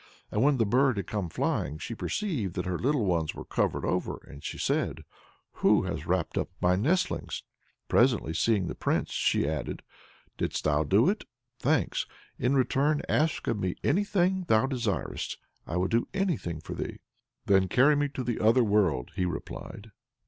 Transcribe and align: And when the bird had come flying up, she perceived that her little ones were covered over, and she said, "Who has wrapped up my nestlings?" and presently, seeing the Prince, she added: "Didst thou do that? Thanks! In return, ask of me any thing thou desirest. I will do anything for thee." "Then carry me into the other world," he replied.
And 0.31 0.41
when 0.41 0.57
the 0.57 0.65
bird 0.65 0.97
had 0.97 1.05
come 1.05 1.29
flying 1.29 1.75
up, 1.75 1.79
she 1.79 1.93
perceived 1.93 2.55
that 2.55 2.65
her 2.65 2.79
little 2.79 3.05
ones 3.05 3.35
were 3.35 3.45
covered 3.45 3.85
over, 3.85 4.17
and 4.27 4.43
she 4.43 4.57
said, 4.57 5.03
"Who 5.61 5.83
has 5.83 6.07
wrapped 6.07 6.39
up 6.39 6.49
my 6.59 6.75
nestlings?" 6.75 7.43
and 7.43 7.87
presently, 7.87 8.33
seeing 8.33 8.65
the 8.65 8.73
Prince, 8.73 9.11
she 9.11 9.47
added: 9.47 9.83
"Didst 10.37 10.63
thou 10.63 10.83
do 10.85 11.05
that? 11.05 11.25
Thanks! 11.59 12.07
In 12.39 12.55
return, 12.55 13.03
ask 13.07 13.45
of 13.45 13.59
me 13.59 13.75
any 13.83 14.03
thing 14.03 14.45
thou 14.47 14.65
desirest. 14.65 15.37
I 15.67 15.77
will 15.77 15.87
do 15.87 16.07
anything 16.15 16.61
for 16.61 16.73
thee." 16.73 16.97
"Then 17.45 17.67
carry 17.67 17.95
me 17.95 18.07
into 18.07 18.23
the 18.23 18.39
other 18.39 18.63
world," 18.63 19.11
he 19.15 19.25
replied. 19.25 19.91